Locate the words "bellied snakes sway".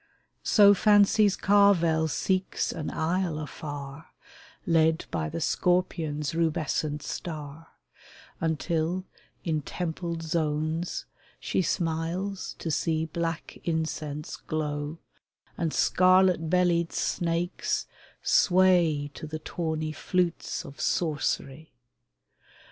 16.49-19.11